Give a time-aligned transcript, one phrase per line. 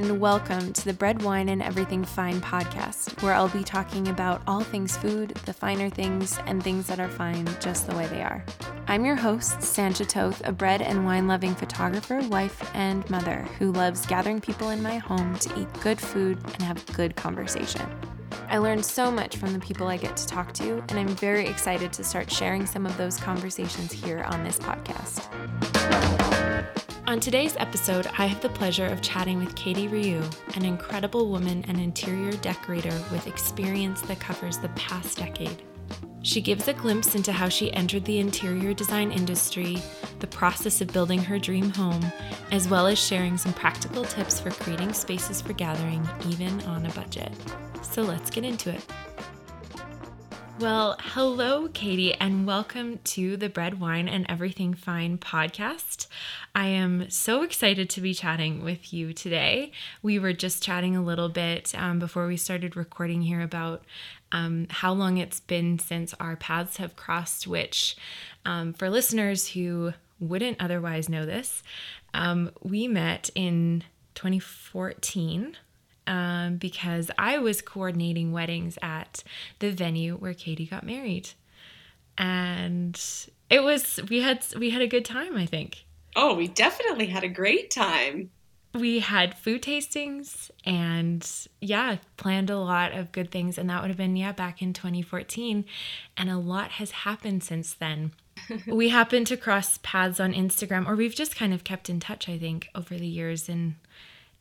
[0.00, 4.40] and welcome to the Bread, Wine, and Everything Fine podcast, where I'll be talking about
[4.46, 8.22] all things food, the finer things, and things that are fine just the way they
[8.22, 8.42] are.
[8.86, 13.72] I'm your host, Sancha Toth, a bread and wine loving photographer, wife, and mother who
[13.72, 17.86] loves gathering people in my home to eat good food and have good conversation.
[18.48, 21.46] I learned so much from the people I get to talk to, and I'm very
[21.46, 25.28] excited to start sharing some of those conversations here on this podcast.
[27.06, 30.22] On today's episode, I have the pleasure of chatting with Katie Ryu,
[30.54, 35.62] an incredible woman and interior decorator with experience that covers the past decade.
[36.22, 39.78] She gives a glimpse into how she entered the interior design industry,
[40.20, 42.04] the process of building her dream home,
[42.52, 46.92] as well as sharing some practical tips for creating spaces for gathering, even on a
[46.92, 47.32] budget.
[47.82, 48.84] So let's get into it.
[50.60, 56.06] Well, hello, Katie, and welcome to the Bread, Wine, and Everything Fine podcast.
[56.54, 59.72] I am so excited to be chatting with you today.
[60.02, 63.84] We were just chatting a little bit um, before we started recording here about
[64.32, 67.96] um, how long it's been since our paths have crossed, which,
[68.44, 71.62] um, for listeners who wouldn't otherwise know this,
[72.12, 73.82] um, we met in
[74.14, 75.56] 2014
[76.10, 79.22] um, because I was coordinating weddings at
[79.60, 81.30] the venue where Katie got married,
[82.18, 83.00] and
[83.48, 85.36] it was we had we had a good time.
[85.36, 85.84] I think.
[86.16, 88.30] Oh, we definitely had a great time.
[88.74, 91.28] We had food tastings and
[91.60, 93.58] yeah, planned a lot of good things.
[93.58, 95.64] And that would have been, yeah, back in 2014.
[96.16, 98.12] And a lot has happened since then.
[98.66, 102.28] we happened to cross paths on Instagram, or we've just kind of kept in touch,
[102.28, 103.76] I think, over the years in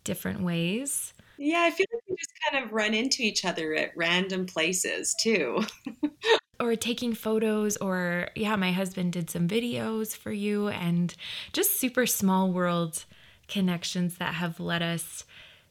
[0.03, 1.13] different ways.
[1.41, 5.15] Yeah, I feel like we just kind of run into each other at random places
[5.21, 5.63] too.
[6.59, 11.15] or taking photos or yeah, my husband did some videos for you and
[11.53, 13.05] just super small world
[13.47, 15.23] connections that have led us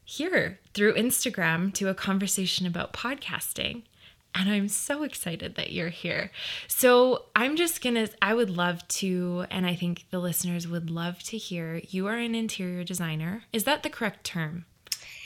[0.05, 3.83] here through Instagram to a conversation about podcasting.
[4.35, 6.31] And I'm so excited that you're here.
[6.67, 11.23] So, I'm just gonna, I would love to, and I think the listeners would love
[11.25, 13.43] to hear you are an interior designer.
[13.53, 14.67] Is that the correct term?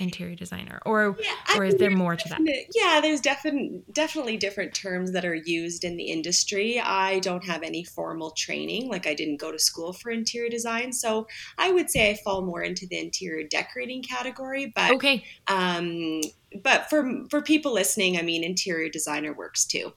[0.02, 2.40] Interior designer or yeah, or is there more to that?
[2.74, 6.80] yeah there's definitely definitely different terms that are used in the industry.
[6.80, 10.92] I don't have any formal training like i didn't go to school for interior design
[10.92, 11.26] so
[11.58, 15.24] i would say i fall more into the interior decorating category but okay.
[15.48, 16.20] um
[16.62, 19.92] but for for people listening i mean interior designer works too.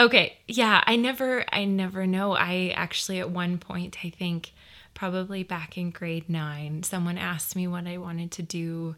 [0.00, 2.32] Okay yeah i never i never know.
[2.32, 4.52] I actually at one point i think
[4.94, 8.96] probably back in grade nine, someone asked me what I wanted to do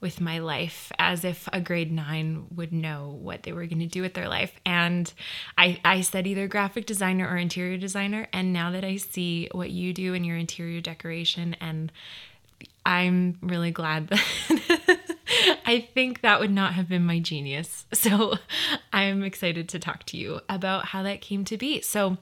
[0.00, 3.86] with my life, as if a grade nine would know what they were going to
[3.86, 4.52] do with their life.
[4.64, 5.12] And
[5.56, 8.28] I, I said either graphic designer or interior designer.
[8.32, 11.90] And now that I see what you do in your interior decoration, and
[12.86, 14.98] I'm really glad that.
[15.66, 17.86] I think that would not have been my genius.
[17.98, 18.34] So
[18.92, 21.80] I'm excited to talk to you about how that came to be.
[21.80, 22.16] So,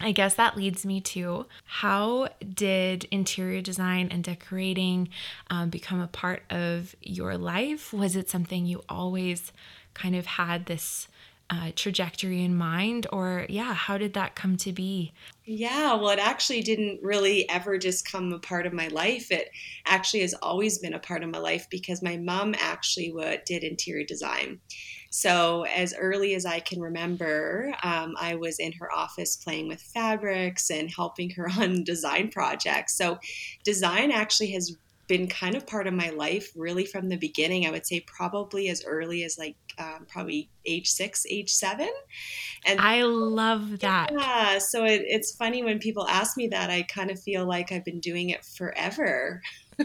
[0.00, 5.08] I guess that leads me to how did interior design and decorating
[5.48, 7.92] um, become a part of your life?
[7.92, 9.52] Was it something you always
[9.94, 11.08] kind of had this
[11.48, 13.06] uh, trajectory in mind?
[13.10, 15.12] Or, yeah, how did that come to be?
[15.44, 19.30] Yeah, well, it actually didn't really ever just come a part of my life.
[19.30, 19.48] It
[19.86, 23.14] actually has always been a part of my life because my mom actually
[23.46, 24.60] did interior design.
[25.10, 29.80] So, as early as I can remember, um, I was in her office playing with
[29.80, 32.96] fabrics and helping her on design projects.
[32.96, 33.18] So,
[33.64, 37.66] design actually has been kind of part of my life really from the beginning.
[37.66, 41.90] I would say probably as early as like um, probably age six, age seven.
[42.64, 44.10] And I love that.
[44.12, 44.58] Yeah.
[44.58, 47.84] So it, it's funny when people ask me that, I kind of feel like I've
[47.84, 49.42] been doing it forever.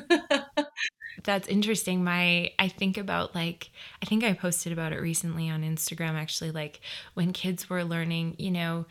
[1.24, 2.04] That's interesting.
[2.04, 3.70] My I think about like
[4.02, 6.82] I think I posted about it recently on Instagram actually like
[7.14, 8.86] when kids were learning, you know,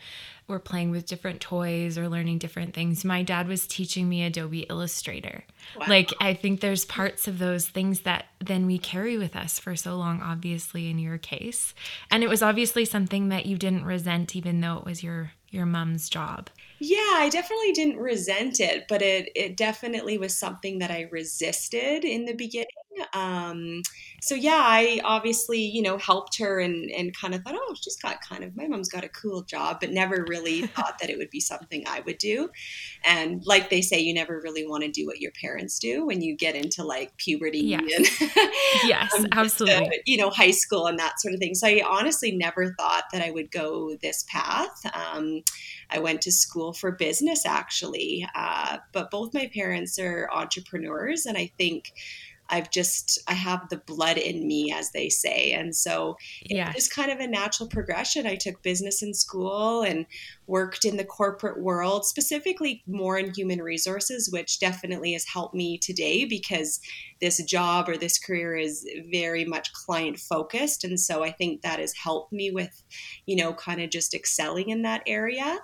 [0.47, 3.03] were playing with different toys or learning different things.
[3.03, 5.43] My dad was teaching me Adobe Illustrator.
[5.79, 5.85] Wow.
[5.89, 9.75] Like I think there's parts of those things that then we carry with us for
[9.75, 11.73] so long obviously in your case.
[12.09, 15.65] And it was obviously something that you didn't resent even though it was your your
[15.65, 16.49] mom's job.
[16.83, 22.03] Yeah, I definitely didn't resent it, but it it definitely was something that I resisted
[22.03, 22.67] in the beginning.
[23.13, 23.81] Um,
[24.21, 27.97] so yeah, I obviously you know helped her and and kind of thought, oh, she's
[27.97, 31.17] got kind of my mom's got a cool job, but never really thought that it
[31.17, 32.49] would be something I would do.
[33.03, 36.21] And like they say, you never really want to do what your parents do when
[36.21, 37.81] you get into like puberty yes.
[38.21, 38.31] and
[38.83, 41.55] yes, um, absolutely, uh, you know, high school and that sort of thing.
[41.55, 44.81] So I honestly never thought that I would go this path.
[44.93, 45.41] Um,
[45.89, 51.37] I went to school for business actually, uh, but both my parents are entrepreneurs, and
[51.37, 51.93] I think
[52.51, 56.93] I've just I have the blood in me, as they say, and so yeah, it's
[56.93, 58.27] kind of a natural progression.
[58.27, 60.05] I took business in school and
[60.45, 65.77] worked in the corporate world, specifically more in human resources, which definitely has helped me
[65.77, 66.79] today because
[67.21, 71.79] this job or this career is very much client focused, and so I think that
[71.79, 72.83] has helped me with,
[73.25, 75.59] you know, kind of just excelling in that area.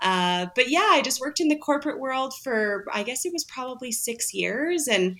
[0.00, 3.44] Uh, but yeah, I just worked in the corporate world for, I guess it was
[3.44, 4.88] probably six years.
[4.88, 5.18] And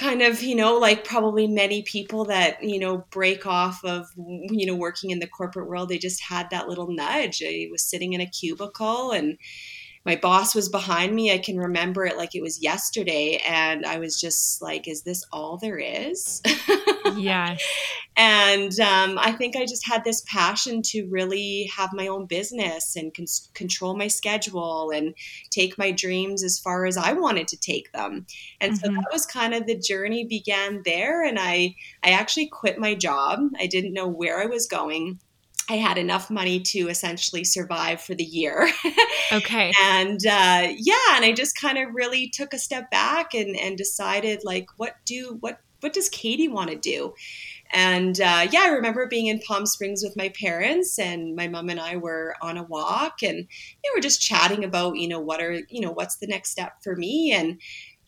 [0.00, 4.64] kind of, you know, like probably many people that, you know, break off of, you
[4.66, 7.42] know, working in the corporate world, they just had that little nudge.
[7.46, 9.36] I was sitting in a cubicle and,
[10.04, 11.32] my boss was behind me.
[11.32, 13.40] I can remember it like it was yesterday.
[13.46, 16.40] And I was just like, is this all there is?
[17.16, 17.56] yeah.
[18.16, 22.96] And um, I think I just had this passion to really have my own business
[22.96, 25.14] and con- control my schedule and
[25.50, 28.26] take my dreams as far as I wanted to take them.
[28.60, 28.84] And mm-hmm.
[28.84, 31.24] so that was kind of the journey began there.
[31.24, 33.40] And I, I actually quit my job.
[33.58, 35.18] I didn't know where I was going
[35.70, 38.68] I had enough money to essentially survive for the year.
[39.32, 39.72] okay.
[39.80, 43.78] And uh, yeah, and I just kind of really took a step back and, and
[43.78, 47.14] decided like, what do what what does Katie want to do?
[47.72, 51.68] And uh, yeah, I remember being in Palm Springs with my parents, and my mom
[51.68, 55.40] and I were on a walk, and we were just chatting about, you know, what
[55.40, 57.60] are, you know, what's the next step for me, and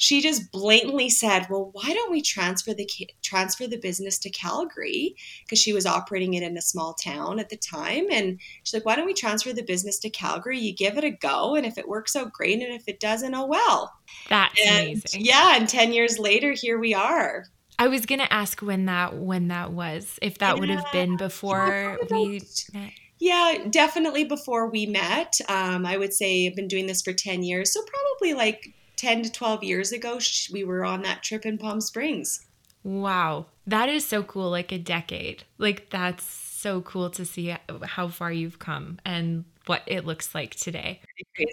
[0.03, 2.91] she just blatantly said, "Well, why don't we transfer the
[3.23, 5.15] transfer the business to Calgary?"
[5.45, 8.85] Because she was operating it in a small town at the time, and she's like,
[8.85, 10.59] "Why don't we transfer the business to Calgary?
[10.59, 13.33] You give it a go, and if it works out, great, and if it doesn't,
[13.33, 13.93] oh well."
[14.29, 15.25] That's and, amazing.
[15.25, 17.45] Yeah, and ten years later, here we are.
[17.83, 21.17] I was gonna ask when that when that was, if that yeah, would have been
[21.17, 22.41] before yeah, we
[22.73, 22.93] met.
[23.19, 25.41] Yeah, definitely before we met.
[25.49, 29.23] Um, I would say I've been doing this for ten years, so probably like 10
[29.25, 30.21] to 12 years ago,
[30.53, 32.47] we were on that trip in Palm Springs.
[32.85, 33.47] Wow.
[33.67, 34.49] That is so cool.
[34.49, 35.43] Like a decade.
[35.59, 37.53] Like, that's so cool to see
[37.83, 41.01] how far you've come and what it looks like today.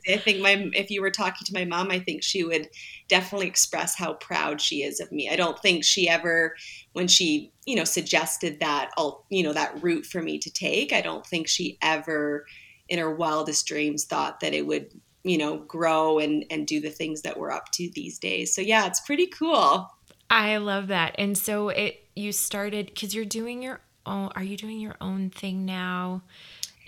[0.08, 2.70] I think my if you were talking to my mom, I think she would
[3.08, 5.30] definitely express how proud she is of me.
[5.30, 6.56] I don't think she ever
[6.94, 10.92] when she, you know, suggested that all, you know, that route for me to take,
[10.94, 12.46] I don't think she ever
[12.88, 14.92] in her wildest dreams thought that it would
[15.24, 18.54] you know grow and and do the things that we're up to these days.
[18.54, 19.90] So yeah it's pretty cool.
[20.30, 21.16] I love that.
[21.18, 25.30] And so it you started because you're doing your own are you doing your own
[25.30, 26.24] thing now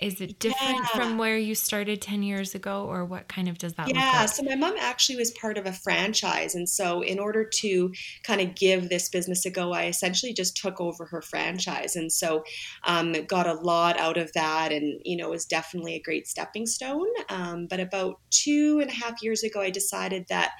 [0.01, 0.86] is it different yeah.
[0.88, 4.03] from where you started 10 years ago or what kind of does that yeah, look
[4.03, 4.13] like?
[4.13, 6.56] Yeah, so my mom actually was part of a franchise.
[6.56, 7.94] And so, in order to
[8.24, 11.95] kind of give this business a go, I essentially just took over her franchise.
[11.95, 12.44] And so,
[12.83, 16.65] um, got a lot out of that and, you know, was definitely a great stepping
[16.65, 17.07] stone.
[17.30, 20.53] Um, but about two and a half years ago, I decided that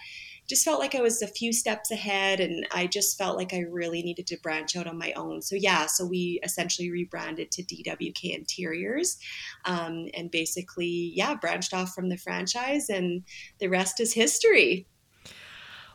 [0.48, 3.60] just felt like I was a few steps ahead and I just felt like I
[3.60, 5.42] really needed to branch out on my own.
[5.42, 9.18] So, yeah, so we essentially rebranded to DWK Interiors
[9.66, 13.24] um, and basically, yeah, branched off from the franchise and
[13.60, 14.88] the rest is history.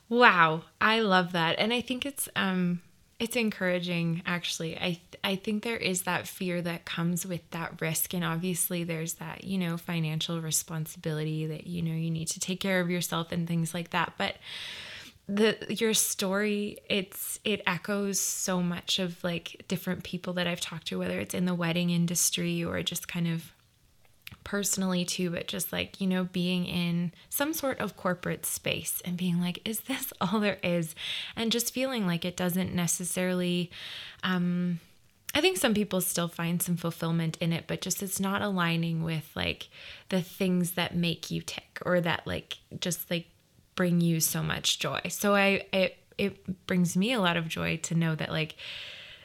[0.08, 1.56] Wow, I love that.
[1.58, 2.80] And I think it's um
[3.18, 4.76] it's encouraging actually.
[4.76, 9.14] I I think there is that fear that comes with that risk and obviously there's
[9.14, 13.32] that, you know, financial responsibility that you know you need to take care of yourself
[13.32, 14.14] and things like that.
[14.18, 14.36] But
[15.28, 20.86] the your story it's it echoes so much of like different people that I've talked
[20.88, 23.52] to whether it's in the wedding industry or just kind of
[24.46, 29.16] personally too, but just like, you know, being in some sort of corporate space and
[29.16, 30.94] being like, is this all there is?
[31.34, 33.72] And just feeling like it doesn't necessarily,
[34.22, 34.78] um,
[35.34, 39.02] I think some people still find some fulfillment in it, but just it's not aligning
[39.02, 39.68] with like
[40.10, 43.26] the things that make you tick or that like just like
[43.74, 45.00] bring you so much joy.
[45.08, 48.54] So I, it, it brings me a lot of joy to know that like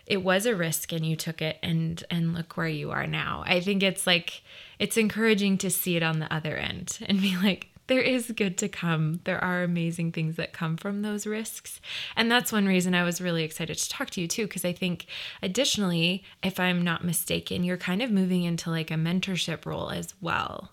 [0.07, 3.43] it was a risk and you took it and and look where you are now.
[3.45, 4.41] I think it's like
[4.81, 8.57] it's encouraging to see it on the other end and be like there is good
[8.57, 9.19] to come.
[9.25, 11.79] There are amazing things that come from those risks.
[12.15, 14.73] And that's one reason I was really excited to talk to you too because I
[14.73, 15.05] think
[15.43, 20.15] additionally, if I'm not mistaken, you're kind of moving into like a mentorship role as
[20.19, 20.71] well.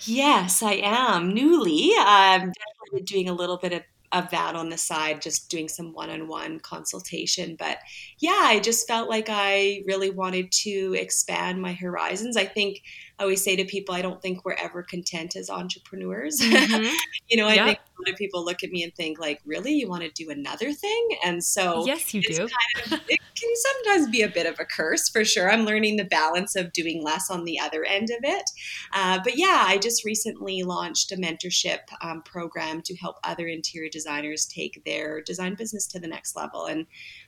[0.00, 1.34] Yes, I am.
[1.34, 5.68] Newly, I'm definitely doing a little bit of of that on the side, just doing
[5.68, 7.56] some one on one consultation.
[7.58, 7.78] But
[8.18, 12.36] yeah, I just felt like I really wanted to expand my horizons.
[12.36, 12.82] I think
[13.18, 16.38] I always say to people, I don't think we're ever content as entrepreneurs.
[16.40, 16.94] Mm-hmm.
[17.28, 19.72] you know, I think a lot of people look at me and think, like, really,
[19.72, 21.08] you want to do another thing?
[21.24, 22.36] And so, yes, you do.
[22.36, 25.50] Kind of, it can sometimes be a bit of a curse for sure.
[25.50, 28.50] I'm learning the balance of doing less on the other end of it.
[28.92, 33.88] Uh, but yeah, I just recently launched a mentorship um, program to help other interior
[33.88, 36.66] designers designers take their design business to the next level.
[36.66, 36.86] And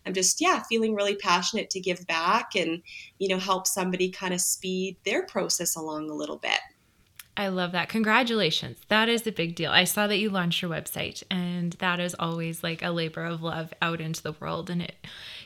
[0.09, 2.83] I'm just, yeah, feeling really passionate to give back and,
[3.19, 6.61] you know, help somebody kind of speed their process along a little bit.
[7.37, 7.89] I love that.
[7.89, 8.79] Congratulations.
[8.89, 9.71] That is a big deal.
[9.71, 13.43] I saw that you launched your website, and that is always like a labor of
[13.43, 14.71] love out into the world.
[14.71, 14.97] And it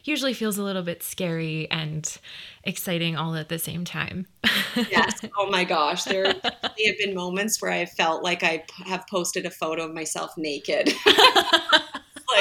[0.02, 2.16] usually feels a little bit scary and
[2.64, 4.26] exciting all at the same time.
[4.75, 5.21] yes.
[5.38, 6.04] Oh my gosh.
[6.04, 10.33] There have been moments where I felt like I have posted a photo of myself
[10.38, 10.95] naked.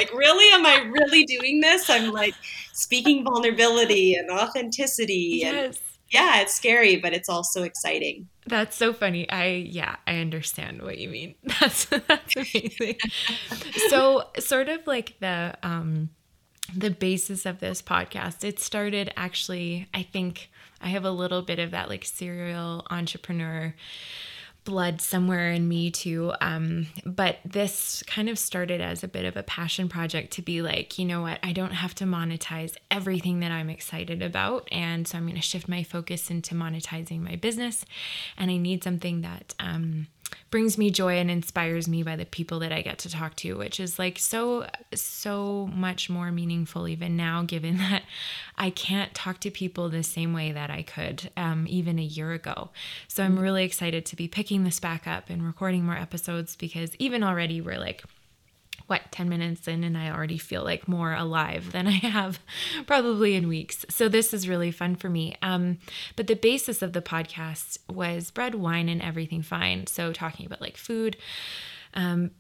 [0.02, 0.54] like, really?
[0.54, 1.90] Am I really doing this?
[1.90, 2.36] I'm like
[2.74, 5.40] speaking vulnerability and authenticity.
[5.42, 5.66] Yes.
[5.66, 5.80] And
[6.10, 8.28] yeah, it's scary, but it's also exciting.
[8.48, 9.30] That's so funny.
[9.30, 11.36] I yeah, I understand what you mean.
[11.60, 12.98] That's that's amazing.
[13.90, 16.10] so sort of like the um
[16.76, 20.50] the basis of this podcast, it started actually, I think
[20.82, 23.74] I have a little bit of that like serial entrepreneur
[24.64, 26.34] blood somewhere in me too.
[26.40, 30.62] Um, but this kind of started as a bit of a passion project to be
[30.62, 34.68] like, you know what, I don't have to monetize everything that I'm excited about.
[34.72, 37.86] And so I'm going to shift my focus into monetizing my business.
[38.38, 40.08] And I need something that, um,
[40.50, 43.58] brings me joy and inspires me by the people that I get to talk to,
[43.58, 48.04] which is like so, so much more meaningful even now, given that
[48.58, 52.34] I can't talk to people the same way that I could um, even a year
[52.34, 52.70] ago.
[53.08, 56.96] So I'm really excited to be picking this back up and recording more episodes because
[56.98, 58.04] even already we're like,
[58.92, 62.42] what 10 minutes in and I already feel like more alive than I have
[62.86, 63.86] probably in weeks.
[63.88, 65.38] So this is really fun for me.
[65.42, 65.78] Um,
[66.18, 69.88] but the basis of the podcast was bread, wine, and everything fine.
[69.88, 71.16] So talking about like food,
[71.94, 72.32] um,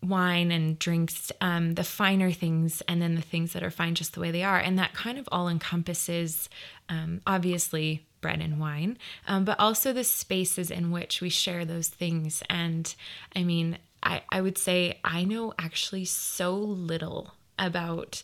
[0.00, 4.14] wine and drinks, um, the finer things, and then the things that are fine just
[4.14, 4.58] the way they are.
[4.60, 6.48] And that kind of all encompasses,
[6.88, 11.88] um, obviously, bread and wine, um, but also the spaces in which we share those
[11.88, 12.40] things.
[12.48, 12.94] And
[13.34, 13.78] I mean,
[14.08, 18.22] I, I would say I know actually so little about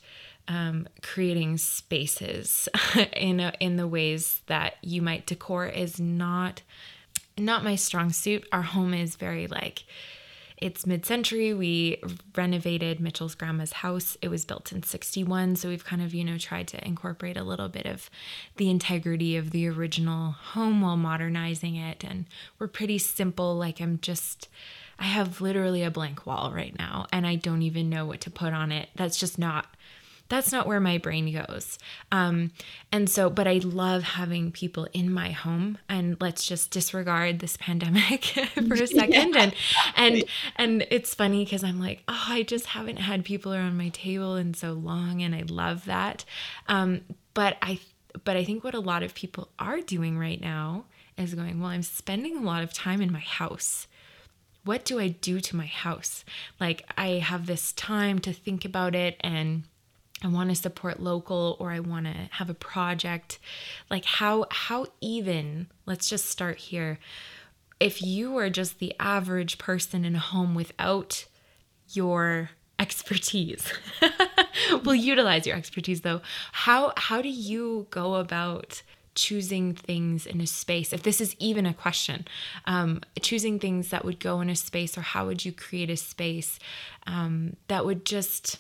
[0.49, 2.69] um, creating spaces
[3.13, 6.63] in a, in the ways that you might decor is not
[7.37, 8.47] not my strong suit.
[8.53, 9.85] Our home is very like
[10.57, 11.53] it's mid-century.
[11.53, 12.01] We
[12.37, 14.17] renovated Mitchell's grandma's house.
[14.23, 17.43] It was built in 61, so we've kind of, you know, tried to incorporate a
[17.43, 18.09] little bit of
[18.57, 22.27] the integrity of the original home while modernizing it and
[22.59, 24.49] we're pretty simple like I'm just
[24.99, 28.31] I have literally a blank wall right now and I don't even know what to
[28.31, 28.89] put on it.
[28.95, 29.67] That's just not
[30.29, 31.79] that's not where my brain goes.
[32.11, 32.53] Um,
[32.91, 35.79] and so, but I love having people in my home.
[35.89, 38.25] And let's just disregard this pandemic
[38.55, 39.35] for a second.
[39.35, 39.43] Yeah.
[39.43, 39.55] And
[39.97, 40.25] and
[40.57, 44.37] and it's funny because I'm like, oh, I just haven't had people around my table
[44.37, 46.25] in so long, and I love that.
[46.69, 47.03] Um,
[47.35, 47.81] but I
[48.25, 50.85] but I think what a lot of people are doing right now
[51.17, 53.87] is going, well, I'm spending a lot of time in my house
[54.65, 56.25] what do I do to my house?
[56.59, 59.65] Like, I have this time to think about it and
[60.23, 63.39] I want to support local or I want to have a project.
[63.91, 66.99] Like, how, how even, let's just start here.
[67.79, 71.27] If you are just the average person in a home without
[71.91, 73.71] your expertise,
[74.85, 76.23] we'll utilize your expertise though.
[76.53, 78.83] How, how do you go about
[79.15, 82.27] choosing things in a space if this is even a question
[82.67, 85.97] um, choosing things that would go in a space or how would you create a
[85.97, 86.59] space
[87.07, 88.59] um, that would just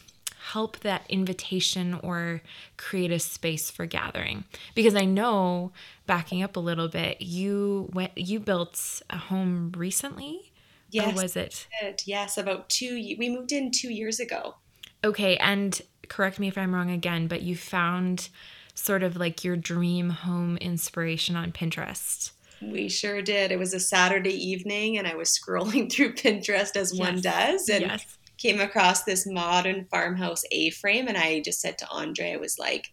[0.52, 2.42] help that invitation or
[2.76, 4.44] create a space for gathering.
[4.74, 5.72] Because i know
[6.06, 10.52] backing up a little bit you went you built a home recently?
[10.90, 11.66] Yes or was it?
[12.04, 14.56] Yes about two we moved in two years ago.
[15.02, 18.28] Okay and correct me if i'm wrong again but you found
[18.74, 22.32] sort of like your dream home inspiration on Pinterest?
[22.60, 23.50] We sure did.
[23.52, 26.98] It was a Saturday evening, and I was scrolling through Pinterest as yes.
[26.98, 28.18] one does, and yes.
[28.38, 31.08] came across this modern farmhouse A frame.
[31.08, 32.88] And I just said to Andre, I was like,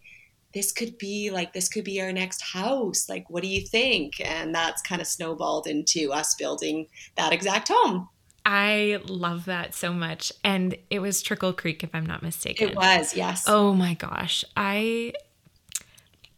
[0.54, 4.20] this could be like this could be our next house like what do you think
[4.20, 6.86] and that's kind of snowballed into us building
[7.16, 8.06] that exact home
[8.44, 10.32] I love that so much.
[10.42, 12.70] And it was Trickle Creek, if I'm not mistaken.
[12.70, 13.44] It was, yes.
[13.46, 14.44] Oh my gosh.
[14.56, 15.12] I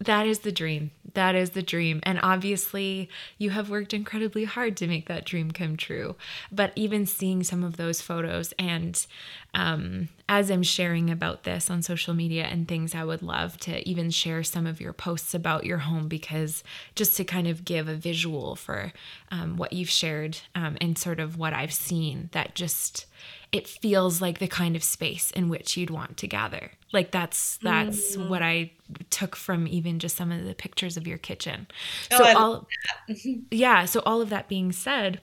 [0.04, 0.90] that is the dream.
[1.12, 2.00] That is the dream.
[2.02, 6.16] And obviously, you have worked incredibly hard to make that dream come true.
[6.50, 9.06] But even seeing some of those photos, and
[9.54, 13.87] um, as I'm sharing about this on social media and things, I would love to
[13.88, 17.87] even share some of your posts about your home because just to kind of give
[17.87, 18.92] a visual for
[19.30, 23.06] um, what you've shared um, and sort of what I've seen that just
[23.54, 26.73] it feels like the kind of space in which you'd want to gather.
[26.92, 28.28] Like that's that's mm-hmm.
[28.28, 28.73] what I
[29.11, 31.66] took from even just some of the pictures of your kitchen.
[32.10, 32.68] Oh, so all
[33.50, 35.20] yeah, so all of that being said,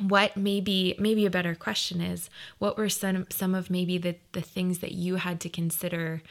[0.00, 4.42] what maybe maybe a better question is what were some some of maybe the the
[4.42, 6.22] things that you had to consider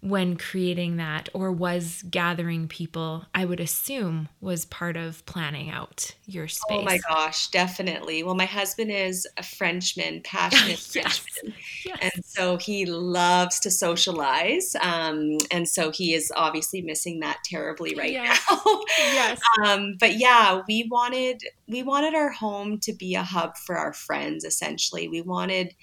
[0.00, 6.14] when creating that or was gathering people, I would assume was part of planning out
[6.24, 6.62] your space.
[6.70, 8.22] Oh my gosh, definitely.
[8.22, 11.18] Well, my husband is a Frenchman, passionate yes.
[11.18, 11.54] Frenchman.
[11.84, 11.98] Yes.
[12.00, 14.76] And so he loves to socialize.
[14.80, 18.40] Um, and so he is obviously missing that terribly right yes.
[18.48, 18.80] now.
[18.98, 19.40] yes.
[19.64, 23.92] Um, but yeah, we wanted we wanted our home to be a hub for our
[23.92, 25.08] friends essentially.
[25.08, 25.74] We wanted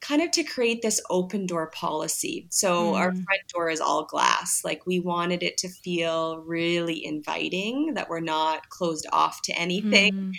[0.00, 2.46] kind of to create this open door policy.
[2.50, 2.96] So mm.
[2.96, 4.62] our front door is all glass.
[4.64, 10.12] Like we wanted it to feel really inviting, that we're not closed off to anything.
[10.12, 10.34] Mm.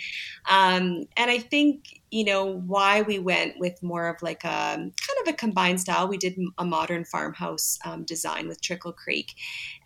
[0.50, 4.92] Um, and I think, you know, why we went with more of like a kind
[5.22, 6.08] of a combined style.
[6.08, 9.34] We did a modern farmhouse um, design with Trickle Creek.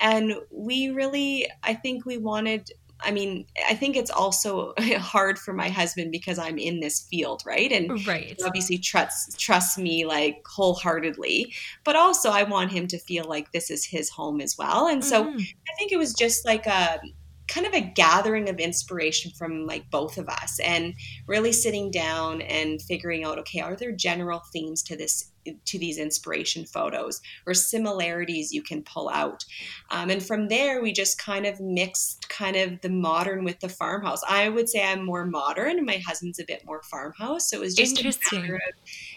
[0.01, 2.71] And we really, I think we wanted
[3.01, 7.43] I mean, I think it's also hard for my husband because I'm in this field,
[7.45, 7.71] right?
[7.71, 8.39] And right.
[8.45, 11.53] obviously trusts trusts me like wholeheartedly,
[11.85, 14.87] but also I want him to feel like this is his home as well.
[14.87, 15.39] And so mm-hmm.
[15.39, 17.01] I think it was just like a
[17.47, 20.95] kind of a gathering of inspiration from like both of us and
[21.27, 25.31] really sitting down and figuring out okay are there general themes to this
[25.65, 29.45] to these inspiration photos or similarities you can pull out.
[29.91, 33.69] Um, and from there we just kind of mixed kind of the modern with the
[33.69, 34.23] farmhouse.
[34.29, 37.61] I would say i'm more modern and my husband's a bit more farmhouse so it
[37.61, 38.45] was just interesting.
[38.45, 38.61] of,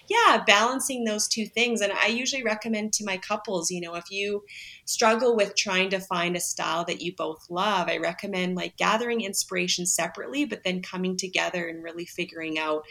[0.09, 1.81] yeah balancing those two things.
[1.81, 4.43] And i usually recommend to my couples you know if you
[4.85, 9.21] struggle with trying to find a style that you both love i recommend like gathering
[9.21, 12.83] inspiration separately but then coming together and really figuring out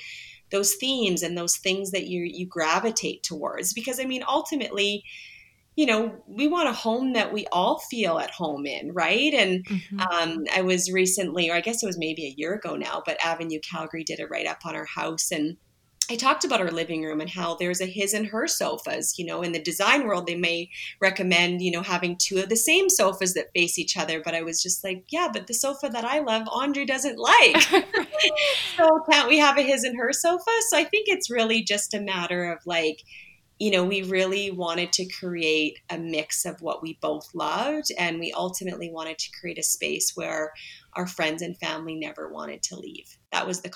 [0.51, 3.73] those themes and those things that you you gravitate towards.
[3.73, 5.05] Because i mean ultimately
[5.77, 9.35] you know we want a home that we all feel at home in right?
[9.35, 10.01] And mm-hmm.
[10.01, 13.23] um, i was recently or i guess it was maybe a year ago now but
[13.25, 15.31] avenue calgary did a write up on our house.
[15.31, 15.57] And
[16.09, 19.19] I talked about our living room and how there's a his and her sofas.
[19.19, 22.57] You know, in the design world, they may recommend, you know, having two of the
[22.57, 24.21] same sofas that face each other.
[24.25, 27.61] But I was just like, yeah, but the sofa that I love, Andre doesn't like.
[28.77, 30.51] so can't we have a his and her sofa?
[30.69, 33.03] So I think it's really just a matter of like,
[33.59, 37.91] you know, we really wanted to create a mix of what we both loved.
[37.99, 40.53] And we ultimately wanted to create a space where
[40.93, 43.19] our friends and family never wanted to leave.
[43.33, 43.73] That was the.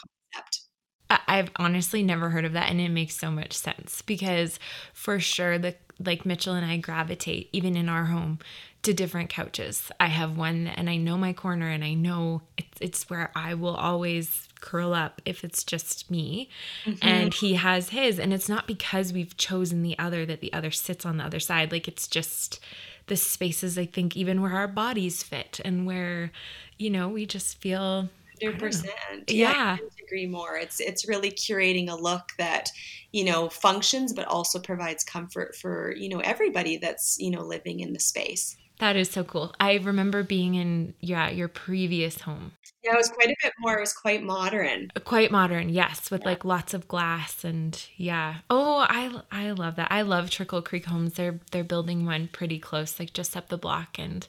[1.26, 4.58] I've honestly never heard of that and it makes so much sense because
[4.92, 8.38] for sure the like Mitchell and I gravitate even in our home
[8.82, 9.92] to different couches.
[10.00, 13.52] I have one and I know my corner and I know it's, it's where I
[13.54, 16.48] will always curl up if it's just me.
[16.86, 17.06] Mm-hmm.
[17.06, 20.70] And he has his and it's not because we've chosen the other that the other
[20.70, 21.72] sits on the other side.
[21.72, 22.60] Like it's just
[23.06, 26.30] the spaces I think even where our bodies fit and where
[26.78, 28.08] you know we just feel
[28.40, 28.94] Hundred percent.
[29.28, 29.76] Yeah, yeah.
[30.10, 30.56] Agree more.
[30.56, 32.72] It's it's really curating a look that
[33.12, 37.78] you know functions, but also provides comfort for you know everybody that's you know living
[37.78, 38.56] in the space.
[38.80, 39.54] That is so cool.
[39.60, 42.52] I remember being in yeah your previous home.
[42.82, 43.76] Yeah, it was quite a bit more.
[43.76, 44.90] It was quite modern.
[44.96, 46.28] Uh, quite modern, yes, with yeah.
[46.28, 48.36] like lots of glass and yeah.
[48.48, 49.88] Oh, I I love that.
[49.90, 51.14] I love Trickle Creek Homes.
[51.14, 53.98] They're they're building one pretty close, like just up the block.
[53.98, 54.26] And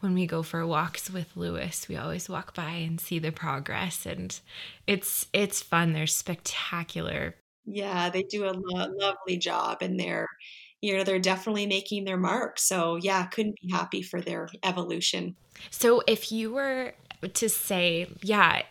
[0.00, 4.04] when we go for walks with Lewis, we always walk by and see the progress,
[4.04, 4.38] and
[4.86, 5.94] it's it's fun.
[5.94, 7.36] They're spectacular.
[7.64, 10.28] Yeah, they do a lo- lovely job, and they're
[10.82, 15.34] you know they're definitely making their mark so yeah couldn't be happy for their evolution
[15.70, 16.92] so if you were
[17.28, 18.62] to say yeah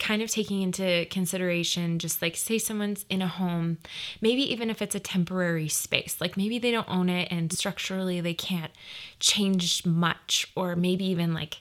[0.00, 3.78] kind of taking into consideration just like say someone's in a home
[4.20, 8.20] maybe even if it's a temporary space like maybe they don't own it and structurally
[8.20, 8.72] they can't
[9.20, 11.58] change much or maybe even like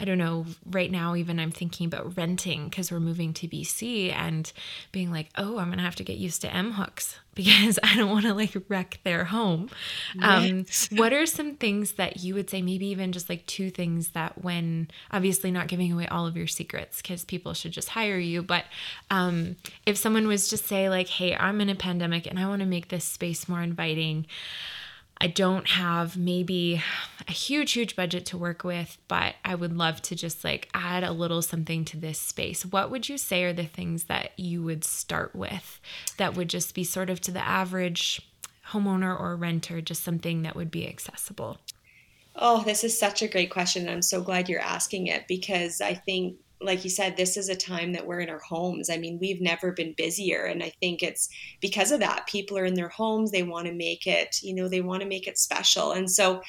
[0.00, 4.12] I don't know, right now, even I'm thinking about renting because we're moving to BC
[4.12, 4.50] and
[4.92, 7.96] being like, oh, I'm going to have to get used to M hooks because I
[7.96, 9.70] don't want to like wreck their home.
[10.20, 14.08] Um, what are some things that you would say, maybe even just like two things
[14.10, 18.18] that, when obviously not giving away all of your secrets because people should just hire
[18.18, 18.64] you, but
[19.10, 19.56] um,
[19.86, 22.66] if someone was just say, like, hey, I'm in a pandemic and I want to
[22.66, 24.26] make this space more inviting.
[25.20, 26.82] I don't have maybe
[27.26, 31.02] a huge, huge budget to work with, but I would love to just like add
[31.02, 32.64] a little something to this space.
[32.64, 35.80] What would you say are the things that you would start with
[36.18, 38.22] that would just be sort of to the average
[38.70, 41.58] homeowner or renter, just something that would be accessible?
[42.36, 43.88] Oh, this is such a great question.
[43.88, 47.56] I'm so glad you're asking it because I think like you said, this is a
[47.56, 48.90] time that we're in our homes.
[48.90, 50.44] I mean, we've never been busier.
[50.44, 51.28] And I think it's
[51.60, 52.26] because of that.
[52.26, 53.30] People are in their homes.
[53.30, 55.92] They want to make it, you know, they want to make it special.
[55.92, 56.42] And so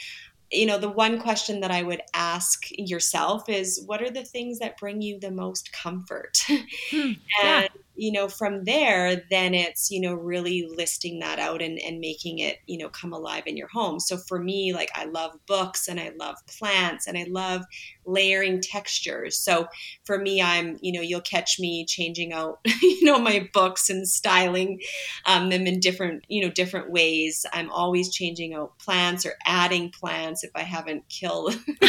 [0.52, 4.60] you know, the one question that I would ask yourself is what are the things
[4.60, 6.44] that bring you the most comfort?
[6.48, 7.68] Hmm, and, yeah.
[8.00, 12.40] You know, from there, then it's, you know, really listing that out and, and making
[12.40, 14.00] it, you know, come alive in your home.
[14.00, 17.66] So for me, like I love books and I love plants and I love
[18.06, 19.38] layering textures.
[19.38, 19.68] So
[20.06, 24.08] for me, I'm, you know, you'll catch me changing out, you know, my books and
[24.08, 24.80] styling
[25.26, 27.46] um, them in different, you know, different ways.
[27.52, 31.60] I'm always changing out plants or adding plants if I haven't killed.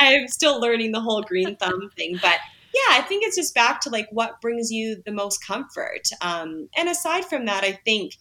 [0.00, 2.38] I'm still learning the whole green thumb thing, but
[2.76, 6.08] yeah, I think it's just back to like what brings you the most comfort.
[6.20, 8.12] Um, and aside from that, I think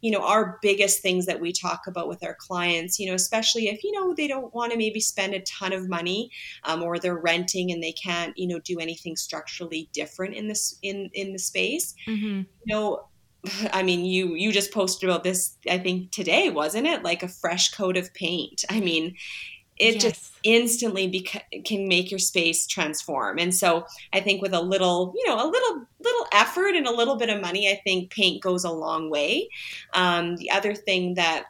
[0.00, 3.68] you know our biggest things that we talk about with our clients you know especially
[3.68, 6.30] if you know they don't want to maybe spend a ton of money
[6.64, 10.78] um, or they're renting and they can't you know do anything structurally different in this
[10.82, 12.40] in in the space mm-hmm.
[12.40, 13.08] you know
[13.72, 15.56] I mean, you you just posted about this.
[15.68, 17.02] I think today wasn't it?
[17.02, 18.64] Like a fresh coat of paint.
[18.70, 19.16] I mean,
[19.76, 20.02] it yes.
[20.02, 23.38] just instantly beca- can make your space transform.
[23.38, 26.94] And so I think with a little, you know, a little little effort and a
[26.94, 29.48] little bit of money, I think paint goes a long way.
[29.94, 31.46] Um, the other thing that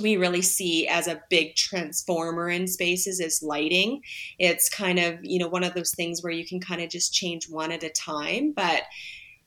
[0.00, 4.02] we really see as a big transformer in spaces is lighting.
[4.38, 7.14] It's kind of, you know, one of those things where you can kind of just
[7.14, 8.82] change one at a time, but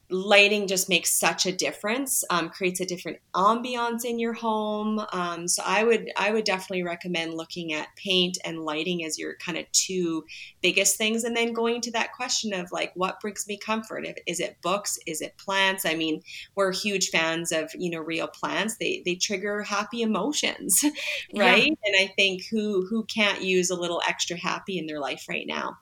[0.09, 5.03] lighting just makes such a difference um, creates a different ambiance in your home.
[5.11, 9.35] Um, so i would i would definitely recommend looking at paint and lighting as your
[9.35, 10.23] kind of two
[10.61, 11.23] biggest things.
[11.23, 14.05] And then going to that question of like what brings me comfort?
[14.05, 14.97] If, is it books?
[15.05, 15.85] Is it plants?
[15.85, 16.21] I mean
[16.55, 18.77] we're huge fans of you know real plants.
[18.77, 20.83] They they trigger happy emotions
[21.35, 21.63] right?
[21.63, 21.73] Yeah.
[21.85, 25.45] and i think who who can't use a little extra happy in their life right
[25.45, 25.77] now?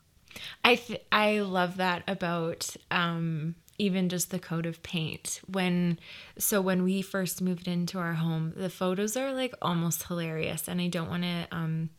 [0.63, 5.41] I th- i love that about um even just the coat of paint.
[5.47, 5.99] When
[6.37, 10.81] so when we first moved into our home the photos are like almost hilarious and
[10.81, 11.89] i don't want to um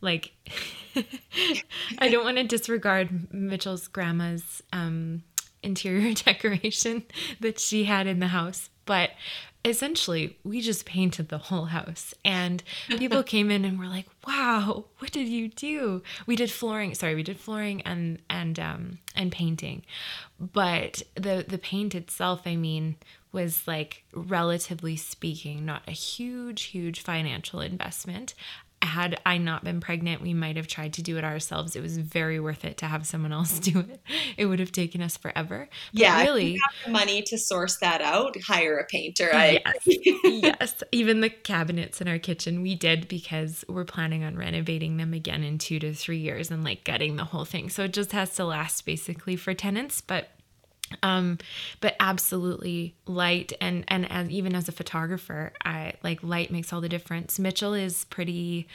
[0.00, 0.32] like
[1.98, 5.22] i don't want to disregard mitchell's grandma's um
[5.62, 7.02] interior decoration
[7.40, 9.10] that she had in the house but
[9.64, 12.14] essentially we just painted the whole house.
[12.24, 16.02] And people came in and were like wow what did you do?
[16.26, 19.82] We did flooring sorry we did flooring and and um and painting.
[20.38, 22.96] But the the paint itself i mean
[23.32, 28.34] was like relatively speaking not a huge huge financial investment
[28.82, 31.76] had I not been pregnant, we might have tried to do it ourselves.
[31.76, 34.00] It was very worth it to have someone else do it.
[34.36, 35.68] It would have taken us forever.
[35.92, 39.28] But yeah, really, money to source that out, hire a painter.
[39.32, 39.86] Yes,
[40.24, 40.82] yes.
[40.92, 45.44] Even the cabinets in our kitchen, we did because we're planning on renovating them again
[45.44, 47.68] in two to three years and like gutting the whole thing.
[47.68, 50.30] So it just has to last basically for tenants, but
[51.02, 51.38] um
[51.80, 56.80] but absolutely light and and as even as a photographer i like light makes all
[56.80, 58.66] the difference mitchell is pretty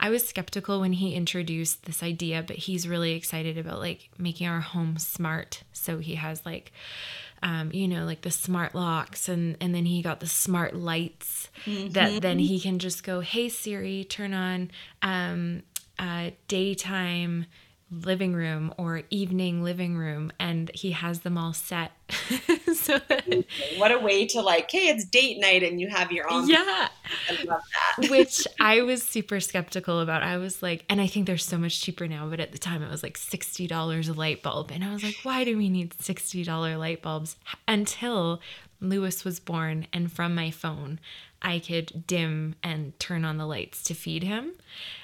[0.00, 4.46] i was skeptical when he introduced this idea but he's really excited about like making
[4.46, 6.72] our home smart so he has like
[7.40, 11.48] um, you know, like the smart locks, and and then he got the smart lights
[11.64, 11.90] mm-hmm.
[11.90, 15.62] that then he can just go, "Hey Siri, turn on um,
[15.98, 17.46] uh, daytime
[17.90, 21.92] living room or evening living room and he has them all set.
[22.74, 23.44] So that,
[23.76, 26.48] what a way to like hey it's date night and you have your own.
[26.48, 26.88] Yeah.
[27.28, 27.60] I love
[27.98, 28.10] that.
[28.10, 30.22] Which i was super skeptical about.
[30.22, 32.82] I was like and i think they're so much cheaper now but at the time
[32.82, 34.70] it was like $60 a light bulb.
[34.70, 37.36] And i was like why do we need $60 light bulbs?
[37.66, 38.40] Until
[38.80, 41.00] lewis was born and from my phone
[41.40, 44.52] I could dim and turn on the lights to feed him.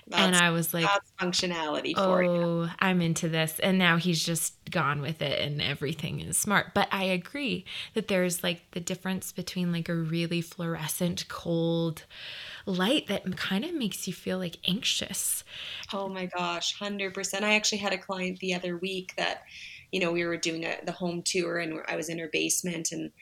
[0.06, 2.70] That's, and I was like, that's functionality for oh, you.
[2.80, 3.58] I'm into this.
[3.60, 6.74] And now he's just gone with it and everything is smart.
[6.74, 12.04] But I agree that there's like the difference between like a really fluorescent, cold
[12.66, 15.44] light that kind of makes you feel like anxious.
[15.92, 17.42] Oh my gosh, 100%.
[17.42, 19.42] I actually had a client the other week that,
[19.92, 22.90] you know, we were doing a, the home tour and I was in her basement
[22.90, 23.12] and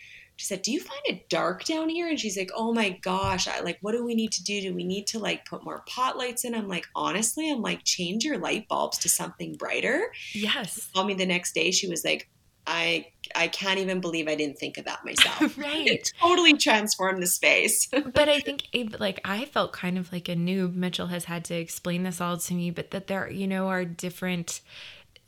[0.42, 3.46] she said, "Do you find it dark down here?" And she's like, "Oh my gosh,
[3.46, 4.61] I like what do we need to do?
[4.61, 7.85] Do we need to like put more pot lights in?" I'm like, "Honestly, I'm like
[7.85, 10.74] change your light bulbs to something brighter." Yes.
[10.74, 11.70] She called me the next day.
[11.70, 12.28] She was like,
[12.66, 15.57] I I can't even believe I didn't think of that myself.
[15.59, 15.87] right.
[15.87, 17.87] It totally transformed the space.
[18.12, 20.74] but I think eh, like I felt kind of like a noob.
[20.74, 23.85] Mitchell has had to explain this all to me, but that there, you know, are
[23.85, 24.61] different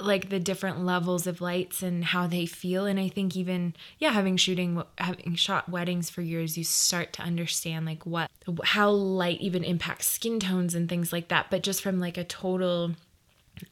[0.01, 2.87] like the different levels of lights and how they feel.
[2.87, 7.23] And i think even yeah having shooting having shot weddings for years you start to
[7.23, 8.31] understand like what
[8.65, 11.47] how light even impacts skin tones and things like that.
[11.51, 12.93] But just from like a total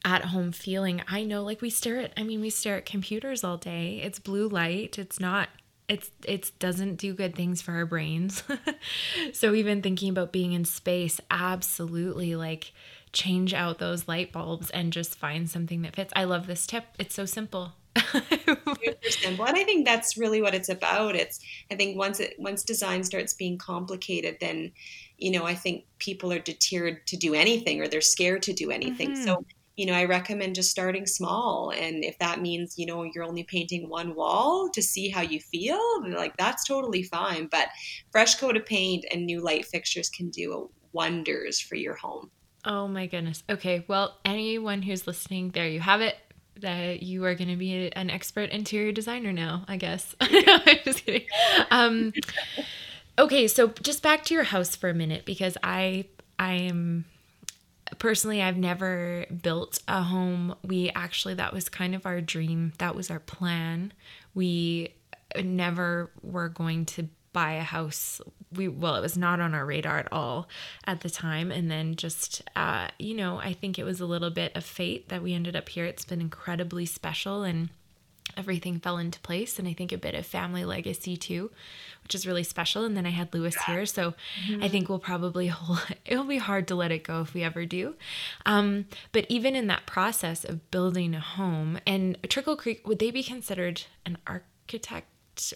[0.05, 3.43] at home feeling i know like we stare at i mean we stare at computers
[3.43, 3.99] all day.
[4.01, 4.97] It's blue light.
[4.97, 5.49] It's not
[5.89, 8.43] it's it doesn't do good things for our brains.
[9.33, 12.73] so even thinking about being in space, absolutely like
[13.13, 16.11] change out those light bulbs and just find something that fits.
[16.15, 16.85] I love this tip.
[16.99, 17.73] It's so simple.
[18.11, 19.45] Super simple.
[19.45, 21.15] And I think that's really what it's about.
[21.15, 21.39] It's
[21.71, 24.71] I think once it once design starts being complicated, then
[25.17, 28.71] you know, I think people are deterred to do anything or they're scared to do
[28.71, 29.11] anything.
[29.11, 29.23] Mm-hmm.
[29.23, 29.45] So
[29.75, 31.71] you know, I recommend just starting small.
[31.71, 35.39] And if that means, you know, you're only painting one wall to see how you
[35.39, 35.79] feel,
[36.11, 37.47] like that's totally fine.
[37.47, 37.69] But
[38.11, 42.29] fresh coat of paint and new light fixtures can do wonders for your home.
[42.65, 43.43] Oh my goodness.
[43.49, 43.83] Okay.
[43.87, 46.15] Well, anyone who's listening, there you have it.
[46.59, 50.15] That you are going to be an expert interior designer now, I guess.
[50.21, 51.25] I'm just kidding.
[51.71, 52.13] Um,
[53.19, 53.47] okay.
[53.47, 56.05] So just back to your house for a minute because I,
[56.39, 57.05] I am
[57.99, 62.95] personally i've never built a home we actually that was kind of our dream that
[62.95, 63.93] was our plan
[64.33, 64.93] we
[65.43, 68.21] never were going to buy a house.
[68.55, 70.47] We well it was not on our radar at all
[70.85, 71.51] at the time.
[71.51, 75.09] And then just uh, you know i think it was a little bit of fate
[75.09, 75.85] that we ended up here.
[75.85, 77.69] It's been incredibly special and
[78.37, 79.59] everything fell into place.
[79.59, 81.51] And i think a bit of family legacy too
[82.03, 82.83] which is really special.
[82.85, 83.85] And then i had lewis here.
[83.85, 84.13] So
[84.47, 84.63] mm-hmm.
[84.63, 87.65] i think we'll probably hold, it'll be hard to let it go if we ever
[87.65, 87.95] do.
[88.45, 93.09] Um, but even in that process of building a home and trickle creek would they
[93.09, 95.07] be considered an architect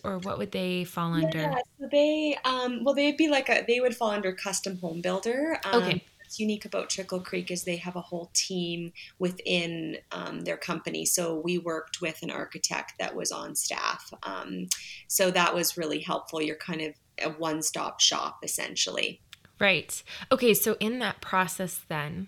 [0.03, 1.37] or what would they fall under?
[1.37, 5.01] Yeah, so they um, well they'd be like a they would fall under custom home
[5.01, 5.59] builder.
[5.65, 10.41] Um, okay what's unique about Trickle Creek is they have a whole team within um,
[10.41, 11.05] their company.
[11.05, 14.11] So we worked with an architect that was on staff.
[14.23, 14.67] Um,
[15.07, 16.41] so that was really helpful.
[16.41, 19.21] You're kind of a one stop shop essentially.
[19.57, 20.03] Right.
[20.29, 20.53] Okay.
[20.53, 22.27] So in that process, then,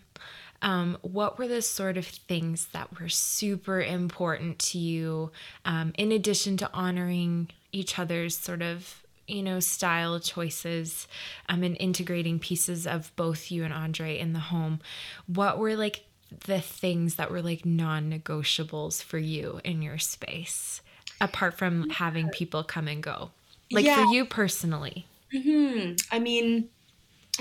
[0.61, 5.31] um, what were the sort of things that were super important to you
[5.65, 11.07] um, in addition to honoring each other's sort of you know, style choices
[11.47, 14.79] um, and integrating pieces of both you and Andre in the home,
[15.27, 16.03] what were like
[16.45, 20.81] the things that were like non negotiables for you in your space,
[21.21, 23.29] apart from having people come and go?
[23.71, 24.03] Like yeah.
[24.03, 25.05] for you personally?
[25.33, 25.95] Mm-hmm.
[26.11, 26.69] I mean,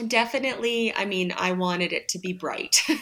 [0.06, 2.82] definitely, I mean, I wanted it to be bright.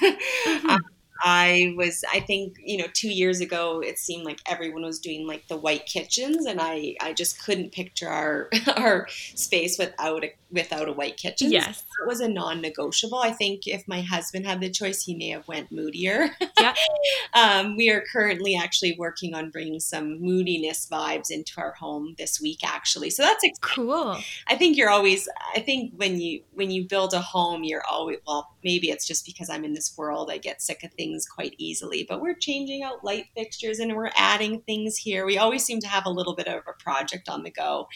[0.47, 0.71] Mm-hmm.
[0.71, 0.81] um,
[1.23, 5.27] I was, I think, you know, two years ago, it seemed like everyone was doing
[5.27, 10.33] like the white kitchens, and I, I just couldn't picture our our space without a
[10.51, 11.51] without a white kitchen.
[11.51, 13.19] Yes, so it was a non-negotiable.
[13.19, 16.31] I think if my husband had the choice, he may have went moodier.
[16.61, 16.75] Yeah.
[17.35, 22.41] um, we are currently actually working on bringing some moodiness vibes into our home this
[22.41, 23.11] week, actually.
[23.11, 23.87] So that's exciting.
[23.87, 24.19] cool.
[24.47, 25.29] I think you're always.
[25.55, 28.51] I think when you when you build a home, you're always well.
[28.65, 30.31] Maybe it's just because I'm in this world.
[30.31, 32.05] I get sick of things things quite easily.
[32.09, 35.27] But we're changing out light fixtures and we're adding things here.
[35.27, 37.89] We always seem to have a little bit of a project on the go.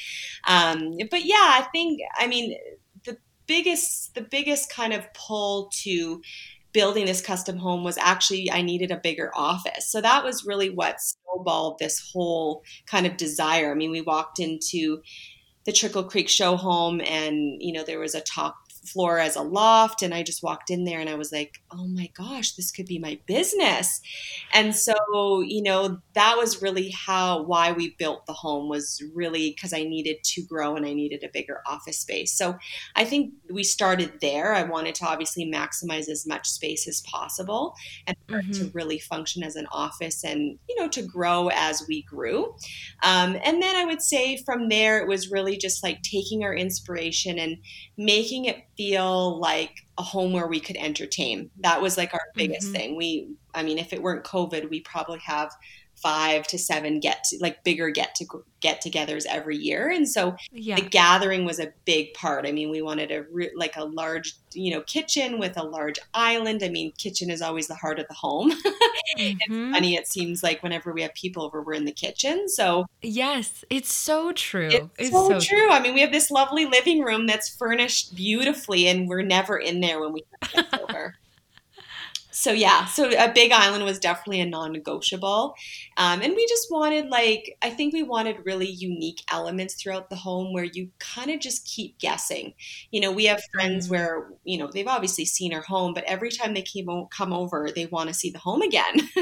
[0.47, 2.57] Um, but yeah, I think I mean
[3.05, 6.23] the biggest the biggest kind of pull to
[6.73, 9.91] building this custom home was actually I needed a bigger office.
[9.91, 13.73] So that was really what snowballed this whole kind of desire.
[13.73, 15.03] I mean, we walked into
[15.67, 19.43] the Trickle Creek show home and you know there was a top floor as a
[19.43, 22.71] loft and I just walked in there and I was like, "Oh my gosh, this
[22.71, 24.01] could be my business."
[24.53, 24.95] And so,
[25.41, 29.83] you know, that was really how why we built the home was really cuz I
[29.85, 32.37] needed to grow and I needed a bigger office space.
[32.37, 32.59] So,
[32.97, 34.55] I think we started there.
[34.55, 37.75] I wanted to obviously maximize as much space as possible
[38.07, 38.53] and mm-hmm.
[38.53, 42.55] to really function as an office and, you know, to grow as we grew.
[43.03, 46.55] Um, and then I would say from there it was really just like taking our
[46.55, 47.59] inspiration and
[47.97, 51.51] making it feel like a home where we could entertain.
[51.59, 52.73] That was like our biggest mm-hmm.
[52.73, 52.97] thing.
[52.97, 55.53] We, I mean, if it weren't COVID, we probably have
[56.03, 58.27] five to seven get to, like bigger get to
[58.61, 59.91] get togethers every year.
[59.91, 60.77] And so yeah.
[60.77, 62.47] the gathering was a big part.
[62.47, 65.99] I mean we wanted a re- like a large you know kitchen with a large
[66.15, 66.63] island.
[66.63, 68.53] I mean kitchen is always the heart of the home.
[69.19, 69.39] Mm-hmm.
[69.41, 72.49] it's funny it seems like whenever we have people over we're in the kitchen.
[72.49, 74.69] So yes it's so true.
[74.69, 75.59] It's, it's so, so true.
[75.59, 75.71] true.
[75.71, 79.81] I mean we have this lovely living room that's furnished beautifully and we're never in
[79.81, 81.00] there when we come over
[82.41, 85.55] so yeah, so a big island was definitely a non-negotiable,
[85.99, 90.17] um, and we just wanted like I think we wanted really unique elements throughout the
[90.17, 92.55] home where you kind of just keep guessing.
[92.91, 93.95] You know, we have friends mm-hmm.
[93.95, 97.35] where you know they've obviously seen our home, but every time they came o- come
[97.35, 98.95] over, they want to see the home again.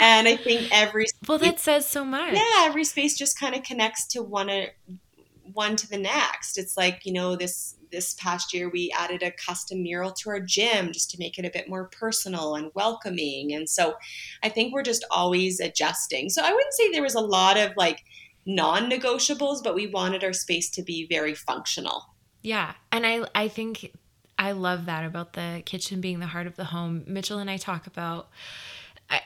[0.00, 2.32] and I think every well, that says so much.
[2.32, 4.48] Yeah, every space just kind of connects to one
[5.52, 6.58] one to the next.
[6.58, 10.40] It's like you know this this past year we added a custom mural to our
[10.40, 13.92] gym just to make it a bit more personal and welcoming and so
[14.42, 17.70] i think we're just always adjusting so i wouldn't say there was a lot of
[17.76, 18.02] like
[18.46, 22.06] non-negotiables, but we wanted our space to be very functional.
[22.42, 22.74] Yeah.
[22.90, 23.92] And I I think
[24.38, 27.04] I love that about the kitchen being the heart of the home.
[27.06, 28.28] Mitchell and I talk about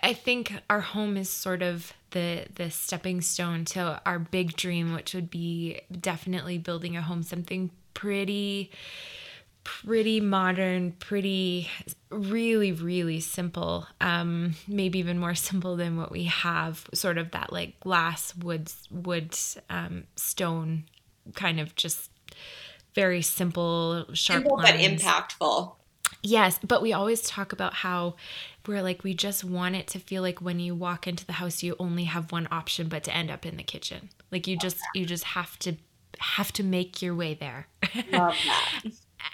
[0.03, 4.93] I, think our home is sort of the the stepping stone to our big dream,
[4.93, 8.71] which would be definitely building a home, something pretty
[9.67, 11.69] pretty modern, pretty
[12.11, 13.87] really, really simple.
[14.01, 16.89] Um, maybe even more simple than what we have.
[16.95, 19.37] Sort of that like glass, wood, wood,
[19.69, 20.85] um, stone,
[21.35, 22.11] kind of just
[22.95, 25.03] very simple, sharp, simple lines.
[25.03, 25.75] but impactful.
[26.23, 28.17] Yes, but we always talk about how
[28.67, 31.63] we're like we just want it to feel like when you walk into the house
[31.63, 34.11] you only have one option but to end up in the kitchen.
[34.33, 35.77] Like you just you just have to
[36.19, 37.69] have to make your way there.
[38.13, 38.83] Love that.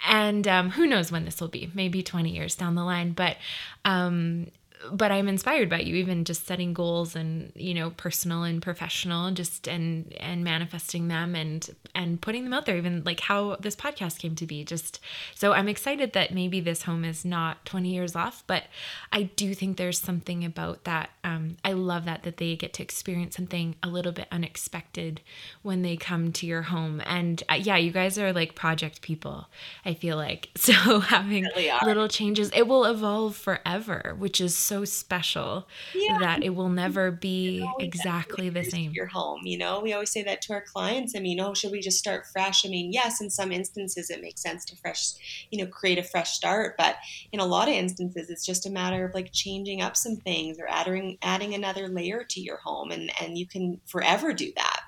[0.07, 1.71] and um, who knows when this will be?
[1.73, 3.13] Maybe 20 years down the line.
[3.13, 3.37] But
[3.85, 4.47] um,
[4.91, 9.31] but I'm inspired by you, even just setting goals and you know personal and professional,
[9.31, 12.77] just and and manifesting them and and putting them out there.
[12.77, 14.63] Even like how this podcast came to be.
[14.63, 14.99] Just
[15.35, 18.63] so I'm excited that maybe this home is not 20 years off, but
[19.11, 21.09] I do think there's something about that.
[21.23, 25.21] Um, I love that that they get to experience something a little bit unexpected
[25.61, 27.01] when they come to your home.
[27.05, 29.47] And uh, yeah, you guys are like project people.
[29.85, 31.47] I feel like so having
[31.85, 36.17] little changes, it will evolve forever, which is so so special yeah.
[36.19, 36.75] that it will mm-hmm.
[36.75, 38.91] never be exactly the same.
[38.91, 41.15] Your home, you know, we always say that to our clients.
[41.15, 42.65] I mean, oh, should we just start fresh?
[42.65, 46.03] I mean, yes, in some instances it makes sense to fresh, you know, create a
[46.03, 46.95] fresh start, but
[47.31, 50.57] in a lot of instances it's just a matter of like changing up some things
[50.59, 54.81] or adding adding another layer to your home, and and you can forever do that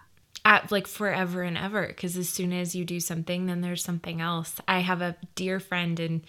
[0.45, 4.21] at like forever and ever because as soon as you do something then there's something
[4.21, 4.61] else.
[4.67, 6.21] I have a dear friend and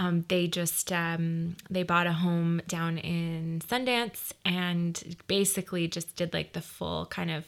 [0.00, 6.34] um, they just um, they bought a home down in sundance and basically just did
[6.34, 7.46] like the full kind of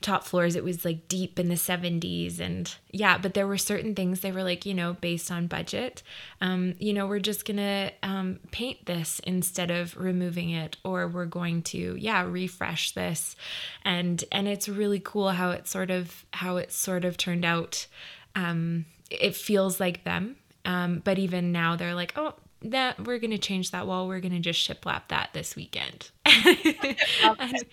[0.00, 0.56] top floors.
[0.56, 4.32] It was like deep in the 70s and yeah but there were certain things they
[4.32, 6.02] were like you know based on budget.
[6.40, 11.26] Um, you know we're just gonna um, paint this instead of removing it or we're
[11.26, 13.36] going to yeah refresh this.
[13.84, 17.44] And and it's really cool how how it sort of how it sort of turned
[17.44, 17.86] out.
[18.34, 23.38] Um, it feels like them, um, but even now they're like, oh, that we're gonna
[23.38, 24.06] change that wall.
[24.06, 26.10] We're gonna just shiplap that this weekend.
[26.26, 26.56] and,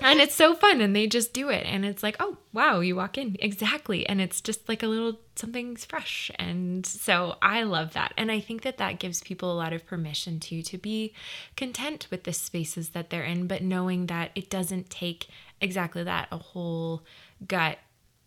[0.00, 2.96] and it's so fun, and they just do it, and it's like, oh wow, you
[2.96, 7.92] walk in exactly, and it's just like a little something's fresh, and so I love
[7.92, 11.12] that, and I think that that gives people a lot of permission to to be
[11.56, 15.28] content with the spaces that they're in, but knowing that it doesn't take
[15.60, 17.02] exactly that a whole
[17.46, 17.78] gut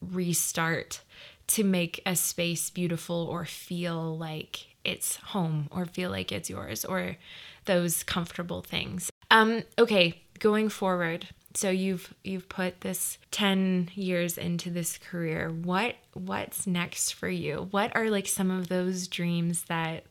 [0.01, 1.01] restart
[1.47, 6.85] to make a space beautiful or feel like it's home or feel like it's yours
[6.85, 7.17] or
[7.65, 9.11] those comfortable things.
[9.29, 11.27] Um okay, going forward.
[11.53, 15.49] So you've you've put this 10 years into this career.
[15.49, 17.67] What what's next for you?
[17.71, 20.05] What are like some of those dreams that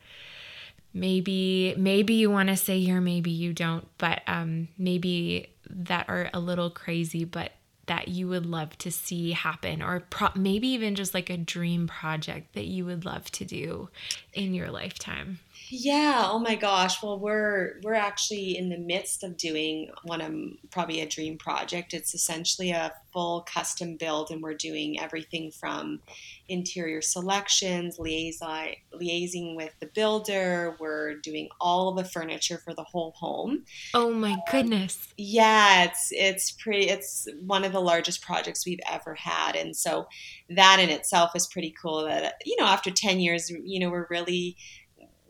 [0.93, 6.31] maybe maybe you want to say here maybe you don't but um maybe that are
[6.33, 7.53] a little crazy but
[7.87, 11.89] that you would love to see happen or pro- maybe even just like a dream
[11.89, 13.89] project that you would love to do
[14.33, 15.39] in your lifetime
[15.73, 16.25] yeah.
[16.29, 17.01] Oh my gosh.
[17.01, 20.35] Well, we're we're actually in the midst of doing one of
[20.71, 21.95] probably a dream project.
[21.95, 26.01] It's essentially a full custom build, and we're doing everything from
[26.49, 30.77] interior selections, liaison, liaising with the builder.
[30.81, 33.65] We're doing all the furniture for the whole home.
[33.95, 34.97] Oh my goodness.
[34.97, 36.89] Um, yeah, it's it's pretty.
[36.89, 40.07] It's one of the largest projects we've ever had, and so
[40.49, 42.05] that in itself is pretty cool.
[42.05, 44.57] That you know, after ten years, you know, we're really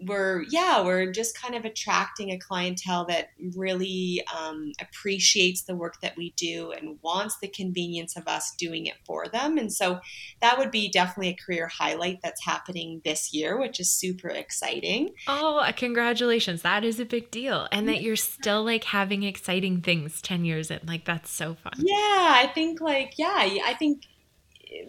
[0.07, 6.01] we're yeah we're just kind of attracting a clientele that really um, appreciates the work
[6.01, 9.59] that we do and wants the convenience of us doing it for them.
[9.59, 10.01] And so
[10.41, 15.11] that would be definitely a career highlight that's happening this year which is super exciting.
[15.27, 16.63] Oh uh, congratulations.
[16.63, 17.69] That is a big deal.
[17.73, 20.81] And that you're still like having exciting things 10 years in.
[20.87, 21.73] Like that's so fun.
[21.79, 24.05] Yeah i think like yeah i think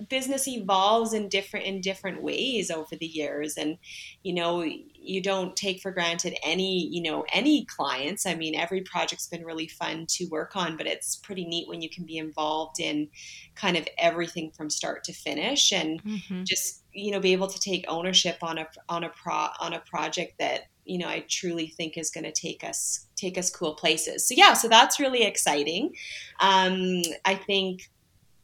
[0.09, 3.57] business evolves in different in different ways over the years.
[3.57, 3.77] And
[4.23, 8.25] you know you don't take for granted any you know any clients.
[8.25, 11.81] I mean every project's been really fun to work on but it's pretty neat when
[11.81, 13.09] you can be involved in
[13.55, 16.43] kind of everything from start to finish and mm-hmm.
[16.43, 19.79] just you know be able to take ownership on a on a pro on a
[19.79, 23.75] project that you know i truly think is going to take us take us cool
[23.75, 24.27] places.
[24.27, 25.93] So yeah so that's really exciting.
[26.39, 27.89] Um, i think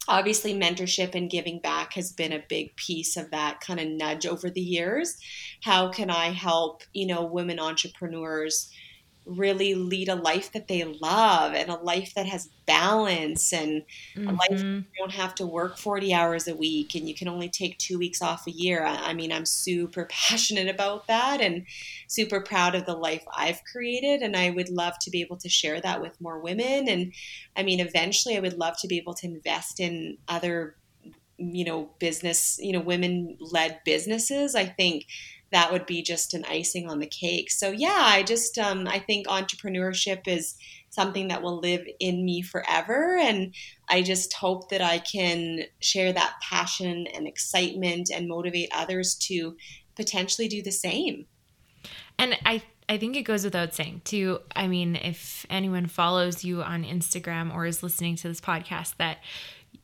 [0.07, 4.25] obviously mentorship and giving back has been a big piece of that kind of nudge
[4.25, 5.17] over the years.
[5.63, 8.71] How can i help you know women entrepreneurs
[9.27, 13.83] really lead a life that they love and a life that has balance and
[14.15, 14.29] mm-hmm.
[14.29, 14.77] a life mm-hmm.
[14.77, 17.97] you don't have to work 40 hours a week and you can only take two
[17.97, 18.85] weeks off a year.
[18.85, 21.65] I, I mean, I'm super passionate about that and
[22.07, 24.21] super proud of the life I've created.
[24.21, 26.87] And I would love to be able to share that with more women.
[26.87, 27.13] And
[27.55, 30.75] I mean, eventually, I would love to be able to invest in other
[31.39, 35.05] you know business you know women led businesses i think
[35.51, 37.51] that would be just an icing on the cake.
[37.51, 40.55] So yeah, I just um, I think entrepreneurship is
[40.89, 43.53] something that will live in me forever, and
[43.89, 49.55] I just hope that I can share that passion and excitement and motivate others to
[49.95, 51.25] potentially do the same.
[52.19, 54.39] And I I think it goes without saying, too.
[54.55, 59.17] I mean, if anyone follows you on Instagram or is listening to this podcast, that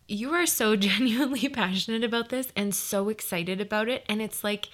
[0.08, 4.06] you are so genuinely passionate about this and so excited about it.
[4.08, 4.70] And it's like,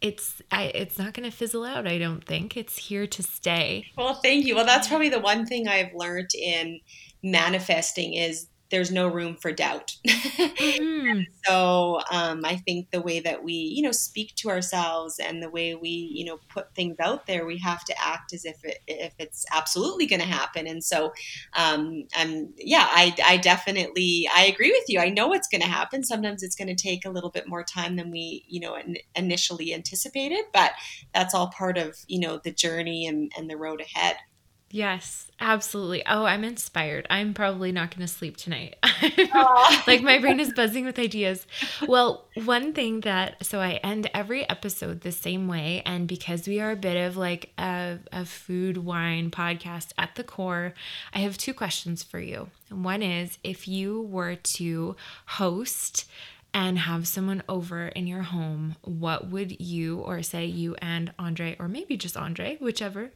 [0.00, 1.86] it's I, it's not going to fizzle out.
[1.86, 3.86] I don't think it's here to stay.
[3.96, 4.54] Well, thank you.
[4.54, 6.80] Well, that's probably the one thing I've learned in
[7.22, 9.96] manifesting is there's no room for doubt.
[10.06, 11.20] mm-hmm.
[11.44, 15.50] so um, I think the way that we, you know, speak to ourselves and the
[15.50, 18.78] way we, you know, put things out there, we have to act as if it,
[18.86, 20.66] if it's absolutely going to happen.
[20.66, 21.12] And so,
[21.56, 25.00] um, I'm, yeah, I, I definitely, I agree with you.
[25.00, 26.02] I know it's going to happen.
[26.02, 28.76] Sometimes it's going to take a little bit more time than we, you know,
[29.14, 30.72] initially anticipated, but
[31.14, 34.16] that's all part of, you know, the journey and, and the road ahead.
[34.76, 36.02] Yes, absolutely.
[36.04, 37.06] Oh, I'm inspired.
[37.08, 38.76] I'm probably not going to sleep tonight.
[39.86, 41.46] like my brain is buzzing with ideas.
[41.88, 46.60] Well, one thing that so I end every episode the same way and because we
[46.60, 50.74] are a bit of like a, a food wine podcast at the core,
[51.14, 52.50] I have two questions for you.
[52.68, 56.04] One is if you were to host
[56.56, 61.54] and have someone over in your home, what would you, or say you and Andre,
[61.58, 63.10] or maybe just Andre, whichever,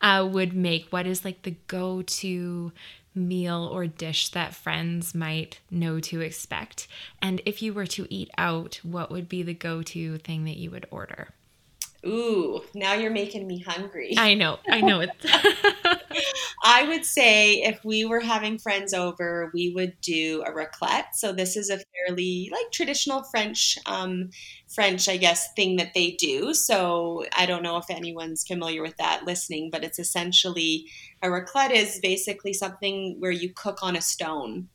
[0.00, 0.86] uh, would make?
[0.90, 2.70] What is like the go to
[3.12, 6.86] meal or dish that friends might know to expect?
[7.20, 10.56] And if you were to eat out, what would be the go to thing that
[10.56, 11.30] you would order?
[12.06, 14.14] Ooh, now you're making me hungry.
[14.16, 14.58] I know.
[14.68, 15.10] I know it.
[16.64, 21.14] I would say if we were having friends over, we would do a raclette.
[21.14, 24.30] So this is a fairly like traditional French, um,
[24.68, 26.54] French, I guess, thing that they do.
[26.54, 30.86] So I don't know if anyone's familiar with that listening, but it's essentially
[31.22, 34.68] a raclette is basically something where you cook on a stone.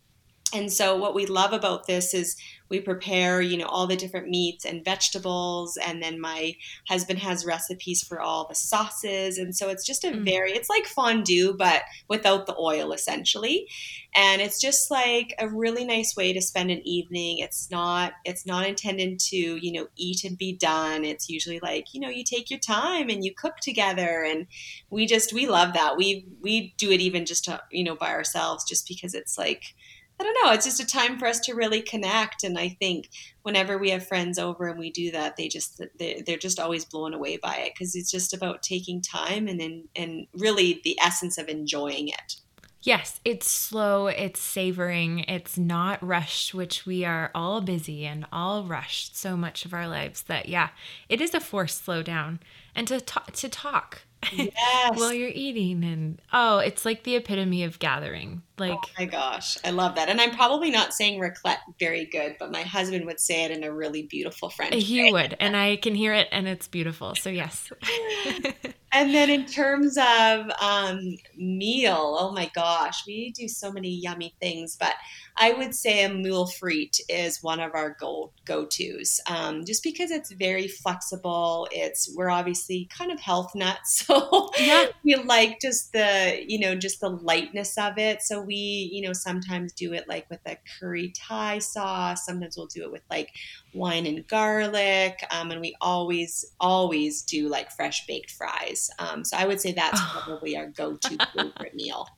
[0.53, 2.35] And so what we love about this is
[2.69, 6.55] we prepare, you know, all the different meats and vegetables and then my
[6.87, 10.23] husband has recipes for all the sauces and so it's just a mm.
[10.23, 13.67] very it's like fondue but without the oil essentially.
[14.15, 17.39] And it's just like a really nice way to spend an evening.
[17.39, 21.05] It's not it's not intended to, you know, eat and be done.
[21.05, 24.47] It's usually like, you know, you take your time and you cook together and
[24.89, 25.97] we just we love that.
[25.97, 29.75] We we do it even just to, you know, by ourselves just because it's like
[30.19, 30.51] I don't know.
[30.51, 32.43] It's just a time for us to really connect.
[32.43, 33.09] And I think
[33.43, 37.13] whenever we have friends over and we do that, they just they're just always blown
[37.13, 41.37] away by it because it's just about taking time and and, and really the essence
[41.37, 42.35] of enjoying it.
[42.81, 48.63] Yes, it's slow, it's savoring, it's not rushed, which we are all busy and all
[48.63, 50.69] rushed so much of our lives that yeah,
[51.09, 52.39] it is a forced slow down
[52.75, 54.03] and to talk to talk
[54.33, 54.97] yes.
[54.97, 59.05] while you're eating and oh it's like the epitome of gathering oh like oh my
[59.05, 63.05] gosh i love that and i'm probably not saying raclette very good but my husband
[63.05, 65.11] would say it in a really beautiful french he way.
[65.11, 67.71] would and i can hear it and it's beautiful so yes
[68.91, 74.33] and then in terms of um, meal oh my gosh we do so many yummy
[74.39, 74.95] things but
[75.41, 79.83] I would say a moule frite is one of our go go tos, um, just
[79.83, 81.67] because it's very flexible.
[81.71, 84.87] It's we're obviously kind of health nuts, so yeah.
[85.03, 88.21] we like just the you know just the lightness of it.
[88.21, 92.25] So we you know sometimes do it like with a curry Thai sauce.
[92.25, 93.29] Sometimes we'll do it with like
[93.73, 98.89] wine and garlic, um, and we always always do like fresh baked fries.
[98.99, 102.07] Um, so I would say that's probably our go to favorite meal.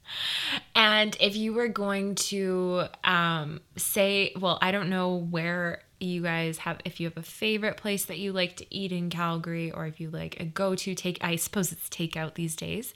[0.76, 6.58] And if you were going to um, say, well, I don't know where you guys
[6.60, 9.86] have, if you have a favorite place that you like to eat in Calgary, or
[9.86, 12.94] if you like a go to take, I suppose it's takeout these days.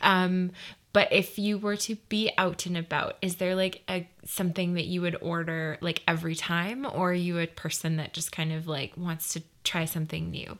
[0.00, 0.52] Um,
[0.96, 4.86] but if you were to be out and about, is there like a something that
[4.86, 8.66] you would order like every time, or are you a person that just kind of
[8.66, 10.56] like wants to try something new?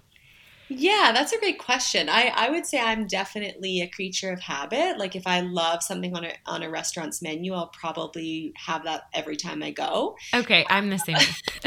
[0.68, 2.10] Yeah, that's a great question.
[2.10, 4.98] I, I would say I'm definitely a creature of habit.
[4.98, 9.04] Like if I love something on a on a restaurant's menu, I'll probably have that
[9.14, 10.16] every time I go.
[10.34, 11.16] Okay, I'm the same.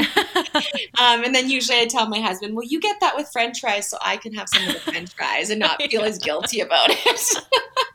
[1.00, 3.88] um, and then usually I tell my husband, "Well, you get that with French fries,
[3.88, 6.90] so I can have some of the French fries and not feel as guilty about
[6.90, 7.46] it."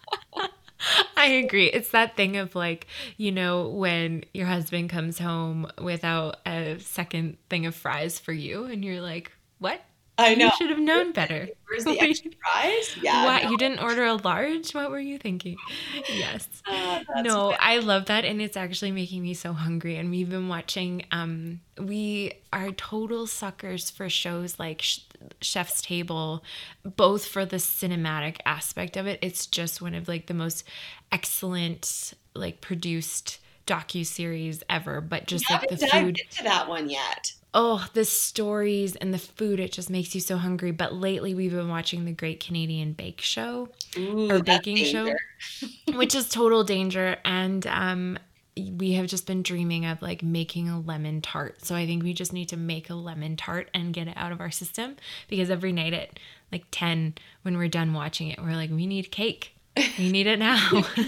[1.26, 1.66] I agree.
[1.68, 2.86] It's that thing of like,
[3.18, 8.66] you know, when your husband comes home without a second thing of fries for you,
[8.66, 9.82] and you're like, what?
[10.18, 10.46] I know.
[10.46, 11.50] You should have known better.
[11.68, 12.98] Where's the extra fries?
[13.02, 13.26] Yeah.
[13.26, 13.44] What?
[13.44, 13.50] No.
[13.50, 14.74] You didn't order a large?
[14.74, 15.58] What were you thinking?
[16.14, 16.48] Yes.
[16.68, 17.52] Uh, no.
[17.60, 18.26] I love that.
[18.26, 19.98] And it's actually making me so hungry.
[19.98, 24.84] And we've been watching, um, we are total suckers for shows like
[25.42, 26.44] Chef's Table,
[26.84, 29.20] both for the cinematic aspect of it.
[29.22, 30.64] It's just one of like the most
[31.12, 35.02] excellent, like produced docu series ever.
[35.02, 36.20] But just like the food.
[36.20, 40.38] Into that one yet oh, the stories and the food, it just makes you so
[40.38, 40.72] hungry.
[40.72, 45.16] But lately, we've been watching the Great Canadian Bake Show Ooh, or Baking Show,
[45.94, 47.18] which is total danger.
[47.24, 48.20] And um,
[48.58, 51.66] we have just been dreaming of like making a lemon tart.
[51.66, 54.34] So I think we just need to make a lemon tart and get it out
[54.34, 54.98] of our system
[55.30, 56.20] because every night at
[56.52, 59.54] like 10, when we're done watching it, we're like, we need cake.
[59.98, 60.84] We need it now.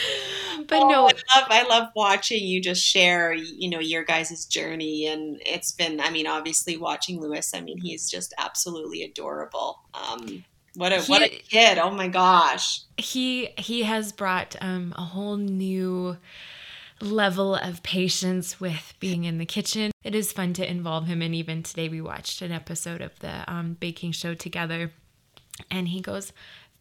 [0.70, 4.46] but oh, no, I love I love watching you just share, you know, your guys'
[4.46, 6.00] journey, and it's been.
[6.00, 7.52] I mean, obviously watching Lewis.
[7.52, 9.80] I mean, he's just absolutely adorable.
[9.92, 10.44] Um,
[10.76, 11.78] what a he, what a kid!
[11.78, 16.16] Oh my gosh, he he has brought um, a whole new
[17.00, 19.90] level of patience with being in the kitchen.
[20.04, 23.50] It is fun to involve him, and even today we watched an episode of the
[23.52, 24.92] um, baking show together,
[25.68, 26.32] and he goes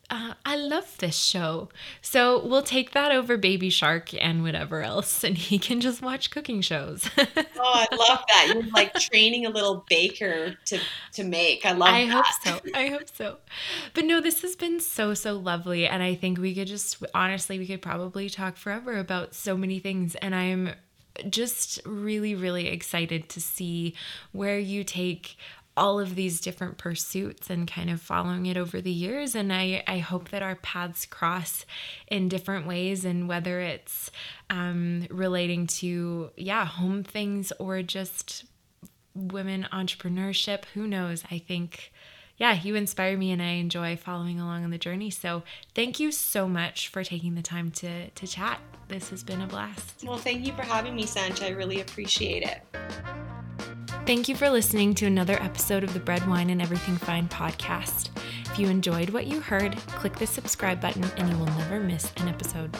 [0.09, 1.69] uh, I love this show.
[2.01, 6.31] So we'll take that over Baby Shark and whatever else, and he can just watch
[6.31, 7.09] cooking shows.
[7.17, 7.25] oh,
[7.57, 8.51] I love that.
[8.53, 10.79] You're like training a little baker to,
[11.13, 11.65] to make.
[11.65, 12.25] I love I that.
[12.25, 12.69] hope so.
[12.73, 13.37] I hope so.
[13.93, 15.87] But no, this has been so, so lovely.
[15.87, 19.79] And I think we could just, honestly, we could probably talk forever about so many
[19.79, 20.15] things.
[20.15, 20.73] And I'm
[21.29, 23.95] just really, really excited to see
[24.31, 25.37] where you take
[25.79, 29.33] all of these different pursuits and kind of following it over the years.
[29.33, 31.65] And I, I hope that our paths cross
[32.07, 34.11] in different ways, and whether it's
[34.49, 38.43] um, relating to, yeah, home things or just
[39.15, 41.23] women entrepreneurship, who knows?
[41.31, 41.91] I think
[42.35, 45.09] yeah, you inspire me and I enjoy following along on the journey.
[45.09, 45.43] So
[45.75, 48.61] thank you so much for taking the time to, to chat.
[48.87, 50.05] This has been a blast.
[50.05, 51.47] Well, thank you for having me, Sancha.
[51.47, 52.63] I really appreciate it.
[54.05, 58.09] Thank you for listening to another episode of the Bread, Wine, and Everything Fine podcast.
[58.45, 62.11] If you enjoyed what you heard, click the subscribe button and you will never miss
[62.17, 62.75] an episode.